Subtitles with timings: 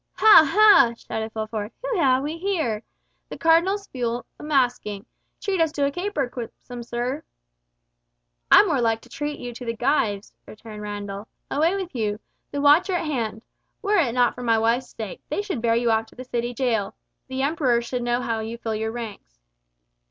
[0.15, 0.45] "Ha!
[0.51, 2.81] ha!" shouted Fulford, "whom have we here?
[3.29, 5.05] The Cardinal's fool a masquing!
[5.39, 7.21] Treat us to a caper, quipsome sir?"
[8.49, 11.27] "I'm more like to treat you to the gyves," returned Randall.
[11.51, 12.19] "Away with you!
[12.49, 13.45] The watch are at hand.
[13.83, 16.55] Were it not for my wife's sake, they should bear you off to the city
[16.55, 16.95] jail;
[17.27, 19.39] the Emperor should know how you fill your ranks."